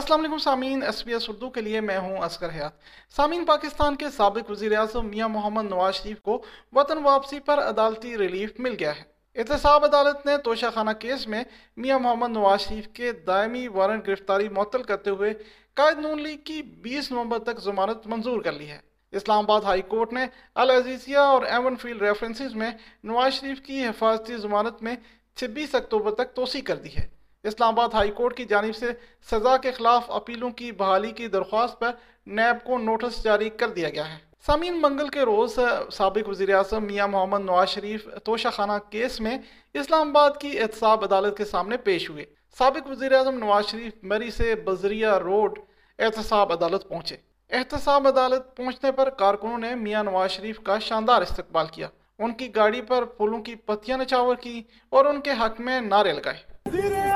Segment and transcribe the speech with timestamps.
[0.00, 2.72] السلام علیکم سامعین ایس بی ایس اردو کے لیے میں ہوں اسکر حیات۔
[3.16, 6.42] سامعین، پاکستان کے سابق وزیر اعظم میاں محمد نواز شریف کو
[6.72, 9.02] وطن واپسی پر عدالتی ریلیف مل گیا ہے۔
[9.34, 11.44] احتساب عدالت نے توشہ خانہ کیس میں
[11.76, 15.34] میاں محمد نواز شریف کے دائمی وارنٹ گرفتاری معطل کرتے ہوئے
[15.74, 18.78] قائد نون لیگ کی بیس نومبر تک ضمانت منظور کر لی ہے۔
[19.12, 22.70] اسلام آباد ہائی کورٹ نے العزیزیہ اور ایون فیلڈ ریفرنسز میں
[23.04, 24.96] نواز شریف کی حفاظتی ضمانت میں
[25.36, 28.86] چھبیس اکتوبر تک توسیع کر دی ہے۔ اسلام آباد ہائی کورٹ کی جانب سے
[29.30, 31.90] سزا کے خلاف اپیلوں کی بحالی کی درخواست پر
[32.26, 35.58] نیب کو نوٹس جاری کر دیا گیا ہے۔ سامعین منگل کے روز
[35.92, 39.38] سابق وزیر اعظم میاں محمد نواز شریف توشہ خانہ کیس میں
[39.74, 42.24] اسلام آباد کی احتساب عدالت کے سامنے پیش ہوئے۔
[42.58, 45.58] سابق وزیر اعظم نواز شریف مری سے بزریہ روڈ
[45.98, 47.16] احتساب عدالت پہنچے۔
[47.50, 51.88] احتساب عدالت پہنچنے پر کارکنوں نے میاں نواز شریف کا شاندار استقبال کیا۔
[52.18, 56.12] ان کی گاڑی پر پھولوں کی پتیاں نچاور کی اور ان کے حق میں نعرے
[56.12, 57.09] لگائے۔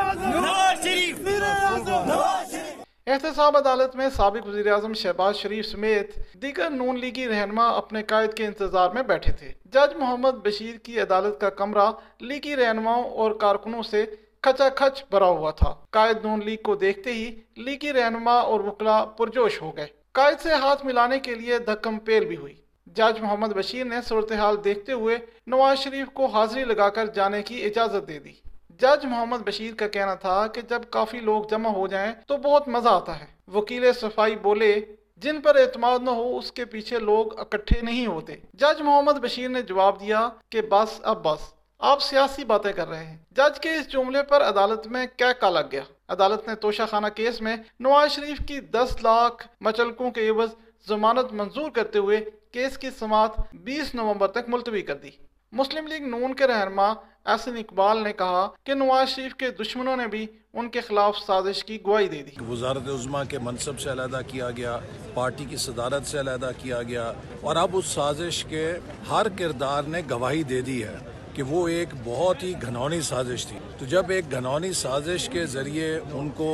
[3.06, 8.34] احتساب عدالت میں سابق وزیر اعظم شہباز شریف سمیت دیگر نون لیگی رہنما اپنے قائد
[8.34, 11.90] کے انتظار میں بیٹھے تھے۔ جج محمد بشیر کی عدالت کا کمرہ
[12.20, 14.06] لیگی رہنماؤں اور کارکنوں سے
[14.42, 19.04] کھچا کھچ بھرا ہوا تھا۔ قائد نون لیگ کو دیکھتے ہی لیگی رہنما اور وکلا
[19.04, 22.54] پرجوش ہو گئے۔ قائد سے ہاتھ ملانے کے لیے دھکم پیل بھی ہوئی۔
[22.86, 27.64] جج محمد بشیر نے صورتحال دیکھتے ہوئے نواز شریف کو حاضری لگا کر جانے کی
[27.64, 28.32] اجازت دے دی۔
[28.80, 32.68] جج محمد بشیر کا کہنا تھا کہ جب کافی لوگ جمع ہو جائیں تو بہت
[32.68, 34.80] مزہ آتا ہے۔ وکیل صفائی بولے،
[35.16, 39.48] جن پر اعتماد نہ ہو، اس کے پیچھے لوگ اکٹھے نہیں ہوتے۔ جج محمد بشیر
[39.48, 43.70] نے جواب دیا کہ بس، اب بس۔ آپ سیاسی باتیں کر رہے ہیں۔ جج کے
[43.70, 47.56] اس جملے پر عدالت میں کیا کا لگ گیا؟ عدالت نے توشہ خانہ کیس میں
[47.80, 50.48] نواز شریف کی دس لاکھ مچلکوں کے عوض
[50.88, 55.10] ضمانت منظور کرتے ہوئے کیس کی سماعت بیس نومبر تک ملتوی کر دی۔
[55.56, 56.86] مسلم لیگ نون کے رہنما
[57.32, 61.62] احسن اقبال نے کہا کہ نواز شریف کے دشمنوں نے بھی ان کے خلاف سازش
[61.64, 64.78] کی گواہی دے دی۔ وزارت عظما کے منصب سے علیحدہ کیا گیا،
[65.14, 68.66] پارٹی کی صدارت سے علیحدہ کیا گیا اور اب اس سازش کے
[69.10, 70.96] ہر کردار نے گواہی دے دی ہے
[71.34, 75.98] کہ وہ ایک بہت ہی گھنونی سازش تھی۔ تو جب ایک گھنونی سازش کے ذریعے
[76.12, 76.50] ان کو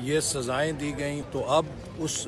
[0.00, 1.66] یہ سزائیں دی گئیں، تو اب
[1.98, 2.26] اس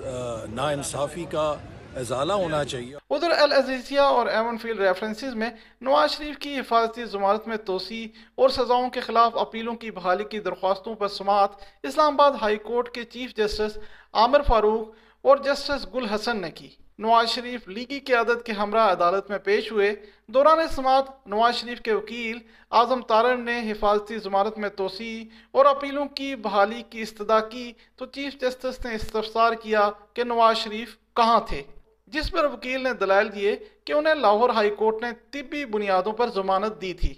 [0.52, 1.54] نا انصافی کا
[1.96, 5.50] ازالہ ہونا چاہیے۔ ادھر العزیزیہ اور ایون فیلڈ ریفرنسز میں
[5.80, 10.38] نواز شریف کی حفاظتی ضمانت میں توسیع اور سزاؤں کے خلاف اپیلوں کی بحالی کی
[10.38, 11.50] درخواستوں پر سماعت
[11.82, 13.78] اسلام آباد ہائی کورٹ کے چیف جسٹس
[14.12, 14.88] عامر فاروق
[15.22, 16.68] اور جسٹس گل حسن نے کی۔
[16.98, 19.94] نواز شریف لیگی قیادت کے ہمراہ عدالت میں پیش ہوئے۔
[20.26, 22.38] دوران سماعت نواز شریف کے وکیل
[22.70, 28.06] اعظم تارن نے حفاظتی ضمانت میں توسیع اور اپیلوں کی بحالی کی استدا کی تو
[28.06, 31.62] چیف جسٹس نے استفسار کیا کہ نواز شریف کہاں تھے۔
[32.06, 36.30] جس پر وکیل نے دلائل دیے کہ انہیں لاہور ہائی کورٹ نے طبی بنیادوں پر
[36.30, 37.14] ضمانت دی تھی،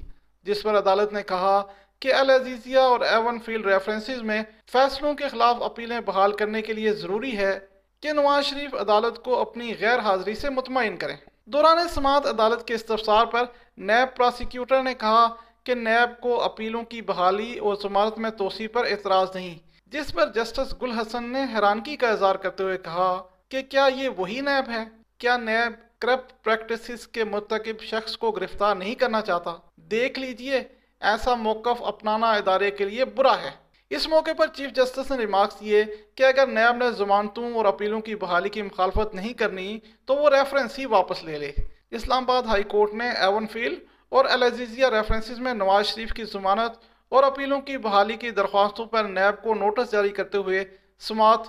[0.46, 1.62] جس پر عدالت نے کہا
[2.00, 4.42] کہ العزیزیہ اور ایون فیلڈ ریفرنسز میں
[4.72, 7.58] فیصلوں کے خلاف اپیلیں بحال کرنے کے لیے ضروری ہے
[8.02, 12.74] کہ نواز شریف عدالت کو اپنی غیر حاضری سے مطمئن کریں۔ دوران سماعت عدالت کے
[12.74, 13.44] استفسار پر
[13.76, 15.26] نیب پراسیکیوٹر نے کہا
[15.64, 20.32] کہ نیب کو اپیلوں کی بحالی اور ضمانت میں توسیع پر اعتراض نہیں، جس پر
[20.34, 24.70] جسٹس گل حسن نے حیرانگی کا اظہار کرتے ہوئے کہا۔ کہ کیا یہ وہی نیب
[24.70, 24.84] ہے
[25.18, 30.62] کیا نیب کرپٹ پریکٹسز کے مرتکب شخص کو گرفتار نہیں کرنا چاہتا؟ دیکھ لیجیے،
[31.00, 33.50] ایسا موقف اپنانا ادارے کے لیے برا ہے۔
[33.90, 35.84] اس موقع پر چیف جسٹس نے ریمارکس دیے
[36.14, 40.30] کہ اگر نیب نے ضمانتوں اور اپیلوں کی بحالی کی مخالفت نہیں کرنی، تو وہ
[40.30, 41.52] ریفرنس ہی واپس لے لے۔
[41.90, 43.74] اسلام آباد ہائی کورٹ نے ایون فیل
[44.08, 46.72] اور العزیزیہ ریفرنسز میں نواز شریف کی ضمانت
[47.08, 50.64] اور اپیلوں کی بحالی کی درخواستوں پر نیب کو نوٹس جاری کرتے ہوئے
[51.00, 51.40] سماعت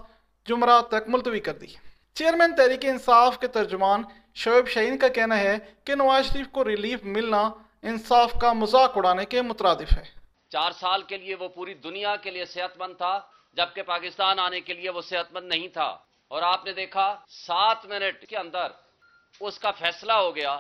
[0.46, 1.68] جمعرات تک ملتوی کر دی۔
[2.18, 4.04] چیئرمین تحریک انصاف کے ترجمان
[4.36, 7.42] شعیب شہین کا کہنا ہے کہ نواز شریف کو ریلیف ملنا
[7.82, 10.04] انصاف کا مذاق اڑانے کے مترادف ہے۔
[10.50, 13.20] چار سال کے لیے وہ پوری دنیا کے لیے صحت مند تھا،
[13.54, 15.98] جبکہ پاکستان آنے کے لیے وہ صحت مند نہیں تھا۔
[16.28, 18.68] اور آپ نے دیکھا، سات منٹ کے اندر
[19.40, 20.60] اس کا فیصلہ ہو گیا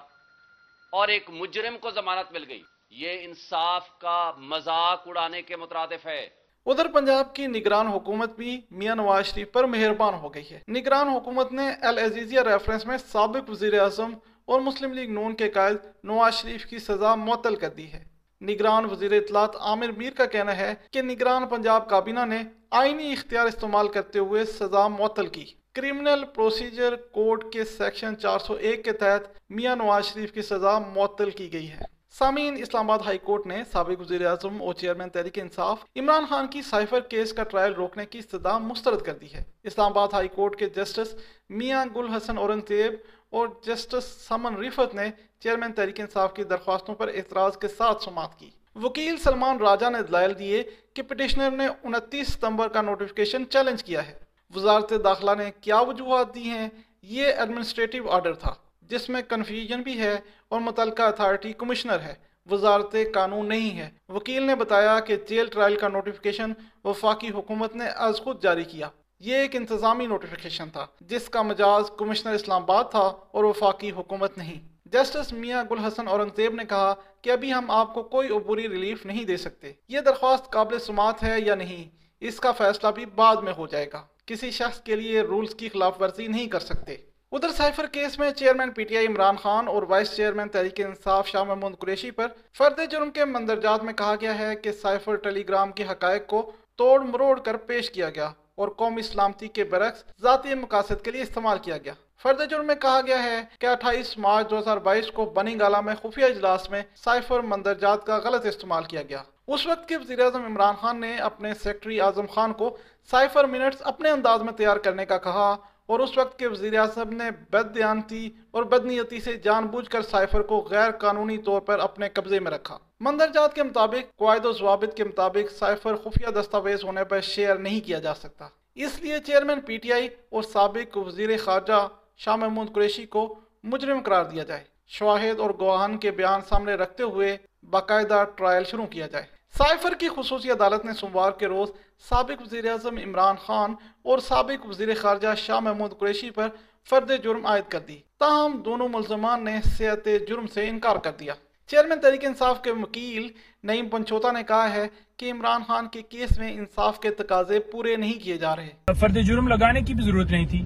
[0.91, 6.29] اور ایک مجرم کو ضمانت مل گئی۔ یہ انصاف کا مذاق اڑانے کے مترادف ہے۔
[6.67, 11.07] ادھر پنجاب کی نگران حکومت بھی میاں نواز شریف پر مہربان ہو گئی ہے۔ نگران
[11.07, 14.13] حکومت نے العزیزیہ ریفرنس میں سابق وزیر اعظم
[14.45, 18.03] اور مسلم لیگ نون کے قائد نواز شریف کی سزا معطل کر دی ہے۔
[18.41, 22.41] نگران وزیر اطلاعات عامر میر کا کہنا ہے کہ نگران پنجاب کابینہ نے
[22.71, 28.53] آئینی اختیار استعمال کرتے ہوئے سزا معطل کی۔ کرمنل پروسیجر کوڈ کے سیکشن چار سو
[28.53, 33.05] ایک کے تحت میاں نواز شریف کی سزا معطل کی گئی ہے۔ سامعین، اسلام آباد
[33.05, 37.33] ہائی کورٹ نے سابق وزیر اعظم اور چیئرمین تحریک انصاف عمران خان کی سائفر کیس
[37.33, 41.15] کا ٹرائل روکنے کی استدعا مسترد کر دی ہے۔ اسلام آباد ہائی کورٹ کے جسٹس
[41.49, 42.93] میاں گل حسن اورنگزیب
[43.29, 48.39] اور جسٹس سمن ریفت نے چیئرمین تحریک انصاف کی درخواستوں پر اعتراض کے ساتھ سماعت
[48.39, 50.63] کی۔ وکیل سلمان راجہ نے دلائل دیے
[50.93, 54.13] کہ پٹیشنر نے انتیس ستمبر کا نوٹیفکیشن چیلنج کیا ہے۔
[54.55, 56.69] وزارت داخلہ نے کیا وجوہات دی ہیں؟
[57.01, 58.55] یہ ایڈمنسٹریٹو آرڈر تھا۔
[58.89, 60.19] جس میں کنفیوژن بھی ہے
[60.49, 62.13] اور متعلقہ اتھارٹی کمشنر ہے،
[62.51, 66.51] وزارت قانون نہیں ہے۔ وکیل نے بتایا کہ جیل ٹرائل کا نوٹیفکیشن
[66.83, 68.89] وفاقی حکومت نے از خود جاری کیا۔
[69.19, 74.37] یہ ایک انتظامی نوٹیفکیشن تھا، جس کا مجاز کمشنر اسلام آباد تھا اور وفاقی حکومت
[74.37, 78.69] نہیں۔ جسٹس میاں گل حسن اورنگزیب نے کہا کہ ابھی ہم آپ کو کوئی عبوری
[78.69, 81.89] ریلیف نہیں دے سکتے۔ یہ درخواست قابل سماعت ہے یا نہیں،
[82.19, 85.69] اس کا فیصلہ بھی بعد میں ہو جائے گا۔ کسی شخص کے لیے رولز کی
[85.69, 86.97] خلاف ورزی نہیں کر سکتے۔
[87.31, 91.27] ادھر سائفر کیس میں chairman P T I Imran Khan اور وائس چیئرمین تحریک انصاف
[91.27, 92.27] شاہ محمود قریشی پر
[92.57, 96.51] فرد جرم کے مندرجات میں کہا گیا ہے کہ سائفر ٹیلی گرام کے حقائق کو
[96.75, 101.21] توڑ مروڑ کر پیش کیا گیا اور قومی سلامتی کے برعکس ذاتی مقاصد کے لیے
[101.21, 101.93] استعمال کیا گیا۔
[102.23, 105.81] فرد جرم میں کہا گیا ہے کہ اٹھائیس مارچ دو ہزار بائیس کو بنی گالا
[105.81, 110.19] میں خفیہ اجلاس میں سائفر مندرجات کا غلط استعمال کیا گیا۔ اس وقت کے وزیر
[110.19, 112.77] اعظم عمران خان نے اپنے سیکٹری اعظم خان کو
[113.11, 115.55] سائفر منٹس اپنے انداز میں تیار کرنے کا کہا
[115.87, 120.01] اور اس وقت کے وزیر اعظم نے بد دیانتی اور بدنیتی سے جان بوجھ کر
[120.01, 124.51] سائفر کو غیر قانونی طور پر اپنے قبضے میں رکھا۔ مندرجات کے مطابق، قواعد و
[124.51, 129.19] ضوابط کے مطابق سائفر خفیہ دستاویز ہونے پر شیئر نہیں کیا جا سکتا۔ اس لیے
[129.19, 131.87] چیئرمین پی ٹی آئی اور سابق وزیر خارجہ
[132.17, 137.03] شاہ محمود قریشی کو مجرم قرار دیا جائے۔ شواہد اور گواہان کے بیان سامنے رکھتے
[137.03, 141.69] ہوئے باقاعدہ ٹرائل شروع کیا جائے۔ سائفر کی خصوصی عدالت نے سوموار کے روز
[142.09, 143.73] سابق وزیر اعظم عمران خان
[144.03, 146.47] اور سابق وزیر خارجہ شاہ محمود قریشی پر
[146.89, 151.33] فرد جرم عائد کر دی۔ تاہم، دونوں ملزمان نے صحت جرم سے انکار کر دیا۔
[151.67, 153.27] چیئرمین تحریک انصاف کے وکیل
[153.63, 157.95] نعیم پنچوتا نے کہا ہے کہ عمران خان کے کیس میں انصاف کے تقاضے پورے
[157.95, 160.65] نہیں کیے جا رہے۔ فرد جرم لگانے کی بھی ضرورت نہیں تھی۔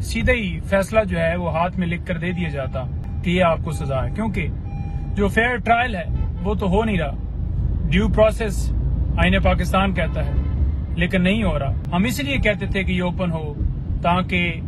[0.00, 2.82] سیدھا ہی فیصلہ جو ہے وہ ہاتھ میں لکھ کر دے دیا جاتا
[3.24, 4.48] کہ یہ آپ کو سزا ہے۔ کیونکہ
[5.14, 6.04] جو فیئر ٹرائل ہے
[6.42, 7.25] وہ تو ہو نہیں رہا۔
[7.90, 8.56] ڈیو پروسیس
[9.18, 10.32] آئین پاکستان کہتا ہے،
[10.96, 13.54] لیکن نہیں ہو رہا۔ ہم اس لیے کہتے تھے کہ یہ اوپن ہو،
[14.02, 14.60] تاکہ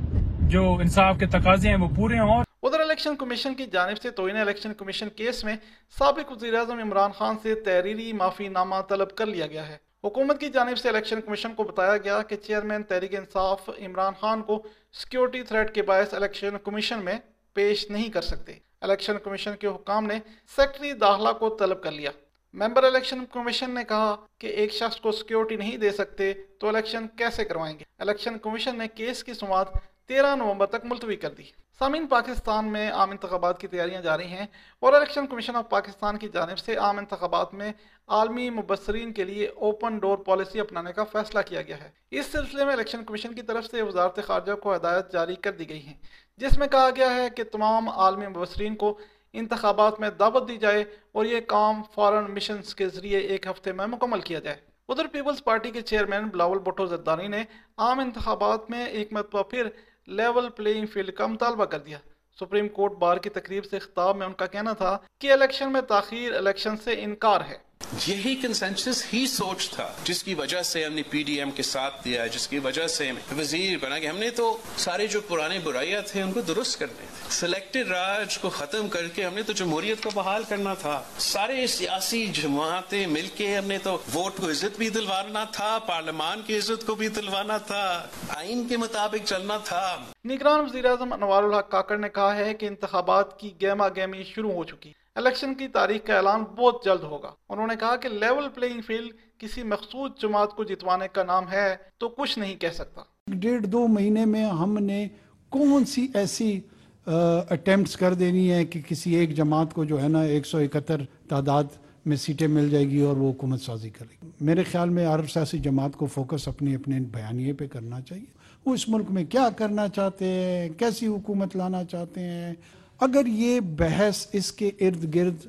[0.49, 4.37] جو انصاف کے تقاضے ہیں وہ پورے ہوں۔ ادھر الیکشن کمیشن کی جانب سے توہین
[4.37, 5.57] الیکشن کمیشن کیس میں
[5.99, 10.41] سابق وزیر اعظم عمران خان سے تحریری معافی نامہ طلب کر لیا گیا ہے۔ حکومت
[10.41, 14.63] کی جانب سے الیکشن کمیشن کو بتایا گیا کہ چیئرمین تحریک انصاف عمران خان کو
[14.93, 17.19] سیکیورٹی تھریٹ کے باعث الیکشن کمیشن میں
[17.55, 20.19] پیش نہیں کر سکتے۔ الیکشن کمیشن کے حکام نے
[20.57, 22.11] سیکٹری داخلہ کو طلب کر لیا۔
[22.55, 27.07] ممبر الیکشن کمیشن نے کہا کہ ایک شخص کو سیکیورٹی نہیں دے سکتے تو الیکشن
[27.17, 29.69] کیسے کروائیں گے؟ الیکشن کمیشن نے کیس کی سماعت
[30.09, 31.43] تیرہ نومبر تک ملتوی کر دی۔
[31.79, 34.47] سامعین، پاکستان میں عام انتخابات کی تیاریاں جاری ہیں
[34.79, 37.73] اور الیکشن کمیشن آف پاکستان کی جانب سے عام انتخابات میں
[38.07, 42.65] عالمی مبصرین کے لیے اوپن ڈور پالیسی اپنانے کا فیصلہ کیا گیا ہے۔ اس سلسلے
[42.65, 45.95] میں الیکشن کمیشن کی طرف سے وزارت خارجہ کو ہدایت جاری کر دی گئی ہیں،
[46.37, 48.99] جس میں کہا گیا ہے کہ تمام عالمی مبصرین کو
[49.33, 53.87] انتخابات میں دعوت دی جائے اور یہ کام فارن مشنز کے ذریعے ایک ہفتے میں
[53.87, 54.57] مکمل کیا جائے۔
[54.89, 57.45] ادھر پیپلز پارٹی کے چیئرمین بلاول بٹو زردانی نے
[57.77, 59.69] عام انتخابات میں ایک مرتبہ پھر
[60.07, 61.99] لیول پلینگ فیلڈ کا مطالبہ کر دیا۔
[62.41, 65.81] سپریم کورٹ بار کی تقریب سے خطاب میں ان کا کہنا تھا کہ الیکشن میں
[65.81, 67.68] تاخیر الیکشن سے انکار ہے۔
[68.07, 71.63] یہی کنسنسس ہی سوچ تھا، جس کی وجہ سے ہم نے پی ڈی ایم کے
[71.63, 75.59] ساتھ دیا، جس کی وجہ سے وزیر بنا کہ ہم نے تو سارے جو پرانے
[75.59, 79.43] برائیاں تھے ان کو درست کرنے تھے۔ سلیکٹڈ راج کو ختم کر کے ہم نے
[79.43, 84.37] تو جمہوریت کو بحال کرنا تھا۔ سارے سیاسی جماعتیں مل کے ہم نے تو ووٹ
[84.37, 89.27] کو عزت بھی دلوانا تھا، پارلیمان کی عزت کو بھی دلوانا تھا، آئین کے مطابق
[89.27, 93.89] چلنا تھا۔ نگران وزیر اعظم انوار الحق کاکڑ نے کہا ہے کہ انتخابات کی گیما
[93.89, 97.97] گیمی شروع ہو چکی۔ الیکشن کی تاریخ کا اعلان بہت جلد ہوگا۔ انہوں نے کہا
[97.97, 102.55] کہ لیول پلینگ فیلڈ کسی مخصوص جماعت کو جتوانے کا نام ہے تو کچھ نہیں
[102.55, 105.09] کہہ سکتا۔ ڈیڑھ دو مہینے میں ہم نے
[105.49, 106.61] کون سی ایسی
[107.07, 111.03] اٹیمپٹس کر دینی ہے کہ کسی ایک جماعت کو جو ہے نا ایک سو اکہتر
[111.29, 111.65] تعداد
[112.07, 115.31] میں سیٹیں مل جائے گی اور وہ حکومت سازی کرے گی۔ میرے خیال میں عرب
[115.31, 119.49] سیاسی جماعت کو فوکس اپنے اپنے بیانیے پہ کرنا چاہیے۔ وہ اس ملک میں کیا
[119.57, 122.55] کرنا چاہتے ہیں؟ کیسی حکومت لانا چاہتے ہیں؟
[123.01, 125.47] اگر یہ بحث اس کے ارد گرد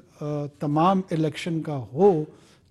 [0.60, 2.24] تمام الیکشن کا ہو،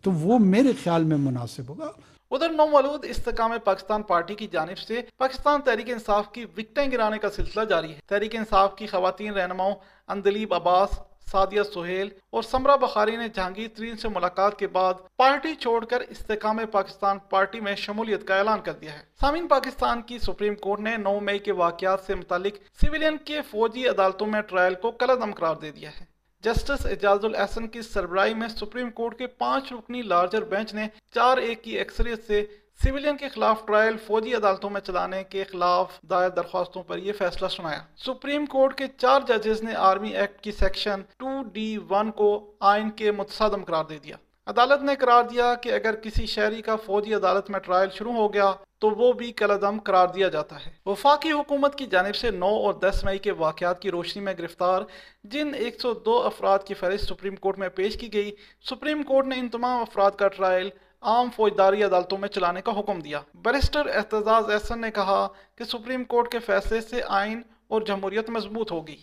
[0.02, 1.90] تو وہ میرے خیال میں مناسب ہوگا۔
[2.30, 7.30] ادھر نومولود استقام پاکستان پارٹی کی جانب سے پاکستان تحریک انصاف کی وکٹیں گرانے کا
[7.30, 9.74] سلسلہ جاری ہے۔ تحریک انصاف کی خواتین رہنماؤں
[10.08, 10.98] اندلیب عباس
[11.30, 16.00] سادیہ سہیل اور سمرہ بخاری نے جہانگیر ترین سے ملاقات کے بعد پارٹی چھوڑ کر
[16.00, 20.80] استحکام پاکستان پارٹی میں شمولیت کا اعلان کر دیا ہے۔ سامعین، پاکستان کی سپریم کورٹ
[20.80, 25.32] نے نو مئی کے واقعات سے متعلق سویلین کے فوجی عدالتوں میں ٹرائل کو کلدم
[25.32, 26.04] قرار دے دیا ہے۔
[26.44, 31.36] جسٹس اعجاز الاحسن کی سربراہی میں سپریم کورٹ کے پانچ رکنی لارجر بینچ نے چار
[31.36, 32.44] ایک کی ایکسریت سے
[32.82, 37.48] سیولین کے خلاف ٹرائل فوجی عدالتوں میں چلانے کے خلاف دائر درخواستوں پر یہ فیصلہ
[37.48, 42.52] سنایا۔ سپریم کورٹ کے چار ججز نے آرمی ایکٹ کی سیکشن ٹو ڈی ون کو
[42.60, 44.16] آئین کے متصادم قرار دے دیا۔
[44.46, 48.32] عدالت نے قرار دیا کہ اگر کسی شہری کا فوجی عدالت میں ٹرائل شروع ہو
[48.34, 52.54] گیا تو وہ بھی کلعدم قرار دیا جاتا ہے۔ وفاقی حکومت کی جانب سے نو
[52.56, 54.82] اور دس مئی کے واقعات کی روشنی میں گرفتار
[55.24, 58.30] جن ایک سو دو افراد کی فہرست سپریم کورٹ میں پیش کی گئی،
[58.70, 60.68] سپریم کورٹ نے ان تمام افراد کا ٹرائل
[61.02, 65.26] عام فوجداری عدالتوں میں چلانے کا حکم دیا۔ بیرسٹر احتجاج احسن نے کہا
[65.56, 68.96] کہ سپریم کورٹ کے فیصلے سے آئین اور جمہوریت مضبوط ہوگی۔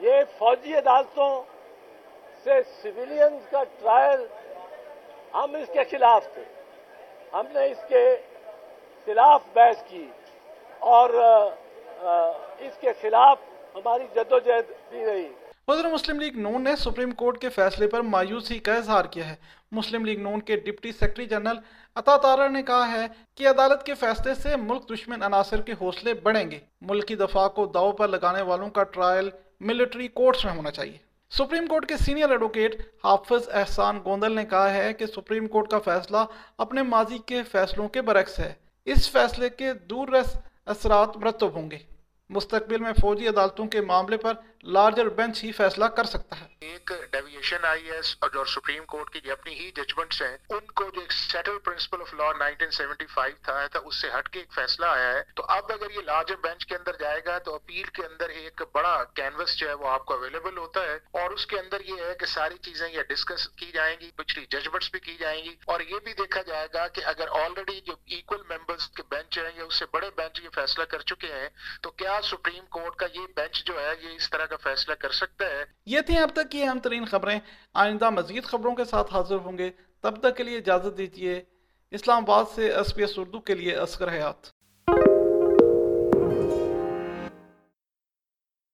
[0.00, 1.42] یہ فوجی عدالتوں
[2.44, 4.20] سے سویلینز کا ٹرائل
[5.34, 6.44] ہم اس کے خلاف تھے۔
[7.32, 8.04] ہم نے اس کے
[9.06, 10.06] خلاف بحث کی
[10.78, 11.10] اور
[12.58, 13.38] اس کے خلاف
[13.74, 15.28] ہماری جدوجہد بھی رہی۔
[15.66, 19.34] صدر مسلم لیگ نون نے سپریم کورٹ کے فیصلے پر مایوسی کا اظہار کیا ہے۔
[19.72, 21.58] مسلم لیگ نون کے ڈپٹی سیکرٹری جنرل
[21.94, 26.14] عطا تارا نے کہا ہے کہ عدالت کے فیصلے سے ملک دشمن عناصر کے حوصلے
[26.14, 30.52] بڑھیں گے۔ ملک کی دفاع کو داؤ پر لگانے والوں کا ٹرائل ملٹری کورٹس میں
[30.52, 30.98] ہونا چاہیے۔
[31.30, 35.78] سپریم کورٹ کے سینئر ایڈوکیٹ حافظ احسان گوندل نے کہا ہے کہ سپریم کورٹ کا
[35.78, 36.16] فیصلہ
[36.58, 41.70] اپنے ماضی کے فیصلوں کے برعکس ہے۔ اس فیصلے کے دور رس اثرات مرتب ہوں
[41.70, 41.78] گے۔
[42.30, 46.90] مستقبل میں فوجی عدالتوں کے معاملے پر لارجر بینچ ہی فیصلہ کر سکتا ہے۔ ایک
[47.10, 51.12] ڈیویشن آئی ہے اور سپریم کورٹ کی اپنی ہی ججمنٹس ہیں، ان کو جو ایک
[51.12, 55.22] سیٹل پرنسپل آف لا 1975 تھا تھا اس سے ہٹ کے ایک فیصلہ آیا ہے۔
[55.34, 58.62] تو اب اگر یہ لارجر بینچ کے اندر جائے گا، تو اپیل کے اندر ایک
[58.72, 61.94] بڑا کینوس جو ہے وہ آپ کو اویلیبل ہوتا ہے۔ اور اس کے اندر یہ
[61.94, 65.56] ہے کہ ساری چیزیں یہ ڈسکس کی جائیں گی، پچھلی ججمنٹس بھی کی جائیں گی۔
[65.64, 69.50] اور یہ بھی دیکھا جائے گا کہ اگر آلریڈی جو ایکول ممبرز کے بینچ ہیں،
[69.56, 71.48] یا اس سے بڑے بینچ یہ فیصلہ کر چکے ہیں،
[71.82, 75.10] تو کیا سپریم کورٹ کا یہ بینچ جو ہے، یہ اس طرح کا فیصلہ کر
[75.10, 77.40] سکتا ہے۔ یہ تھیں اب تک کی اہم ترین خبریں۔
[77.74, 81.42] آئندہ مزید خبروں کے ساتھ حاضر ہوں گے۔ تب تک کے لیے اجازت دیجیے
[81.90, 84.57] اسلام آباد سے ایس پی ایس اردو کے لیے اسکر حیات۔